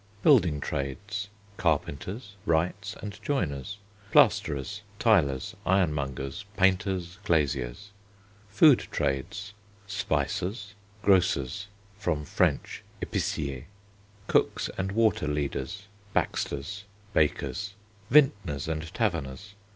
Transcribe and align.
Building 0.23 0.59
Trades: 0.59 1.27
Carpenters, 1.57 2.33
wrights 2.47 2.95
and 3.03 3.21
joiners. 3.21 3.77
Plasterers. 4.11 4.81
Tilers. 4.97 5.55
Ironmongers. 5.63 6.43
Painters. 6.57 7.19
Glaziers. 7.23 7.91
Food 8.49 8.87
Trades: 8.89 9.53
Spicers 9.85 10.73
(grocers 11.03 11.67
Cf. 12.01 12.25
French 12.25 12.81
épicier). 12.99 13.65
Cooks 14.25 14.71
and 14.75 14.91
waterleaders. 14.93 15.83
Baxters 16.13 16.85
(bakers). 17.13 17.75
Vintners 18.09 18.67
and 18.67 18.91
taverners. 18.95 19.53